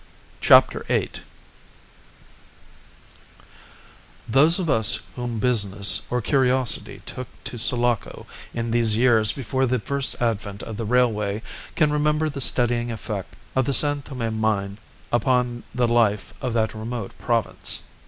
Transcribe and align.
CHAPTER 0.41 0.83
EIGHT 0.89 1.21
Those 4.27 4.57
of 4.57 4.67
us 4.67 5.01
whom 5.15 5.37
business 5.37 6.07
or 6.09 6.23
curiosity 6.23 7.03
took 7.05 7.27
to 7.43 7.59
Sulaco 7.59 8.25
in 8.51 8.71
these 8.71 8.97
years 8.97 9.31
before 9.31 9.67
the 9.67 9.77
first 9.77 10.19
advent 10.19 10.63
of 10.63 10.77
the 10.77 10.85
railway 10.85 11.43
can 11.75 11.93
remember 11.93 12.29
the 12.29 12.41
steadying 12.41 12.91
effect 12.91 13.35
of 13.55 13.65
the 13.65 13.73
San 13.73 14.01
Tome 14.01 14.39
mine 14.39 14.79
upon 15.13 15.61
the 15.75 15.87
life 15.87 16.33
of 16.41 16.53
that 16.53 16.73
remote 16.73 17.15
province. 17.19 17.83